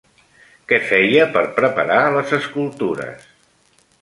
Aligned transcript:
Què 0.71 0.79
feia 0.91 1.27
per 1.37 1.45
preparar 1.59 2.01
les 2.17 2.35
escultures? 2.39 3.31